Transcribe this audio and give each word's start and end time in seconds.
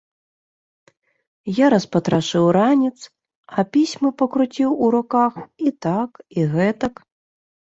Я 1.57 1.67
распатрашыў 1.73 2.45
ранец, 2.57 2.97
а 3.57 3.67
пісьмы 3.77 4.07
пакруціў 4.23 4.69
у 4.87 4.91
руках 4.97 5.33
і 5.69 5.75
так 5.89 6.11
і 6.39 6.49
гэтак. 6.57 6.93